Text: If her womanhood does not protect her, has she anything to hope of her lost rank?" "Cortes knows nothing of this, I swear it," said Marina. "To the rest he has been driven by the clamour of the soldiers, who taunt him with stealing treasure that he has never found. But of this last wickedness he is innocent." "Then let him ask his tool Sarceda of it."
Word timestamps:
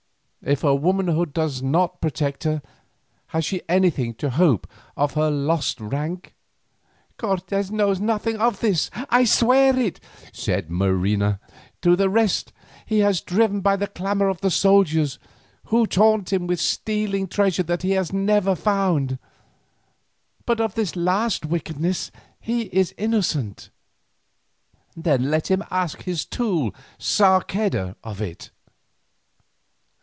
If 0.43 0.61
her 0.61 0.73
womanhood 0.73 1.33
does 1.33 1.61
not 1.61 2.01
protect 2.01 2.45
her, 2.45 2.63
has 3.27 3.45
she 3.45 3.61
anything 3.69 4.15
to 4.15 4.31
hope 4.31 4.65
of 4.97 5.13
her 5.13 5.29
lost 5.29 5.79
rank?" 5.79 6.33
"Cortes 7.17 7.69
knows 7.69 7.99
nothing 7.99 8.37
of 8.37 8.59
this, 8.59 8.89
I 9.11 9.23
swear 9.23 9.77
it," 9.77 9.99
said 10.33 10.71
Marina. 10.71 11.39
"To 11.83 11.95
the 11.95 12.09
rest 12.09 12.53
he 12.87 13.01
has 13.01 13.21
been 13.21 13.35
driven 13.35 13.61
by 13.61 13.75
the 13.75 13.85
clamour 13.85 14.29
of 14.29 14.41
the 14.41 14.49
soldiers, 14.49 15.19
who 15.65 15.85
taunt 15.85 16.33
him 16.33 16.47
with 16.47 16.59
stealing 16.59 17.27
treasure 17.27 17.61
that 17.61 17.83
he 17.83 17.91
has 17.91 18.11
never 18.11 18.55
found. 18.55 19.19
But 20.47 20.59
of 20.59 20.73
this 20.73 20.95
last 20.95 21.45
wickedness 21.45 22.09
he 22.39 22.63
is 22.73 22.95
innocent." 22.97 23.69
"Then 24.97 25.29
let 25.29 25.51
him 25.51 25.63
ask 25.69 26.01
his 26.01 26.25
tool 26.25 26.73
Sarceda 26.97 27.95
of 28.03 28.19
it." 28.23 28.49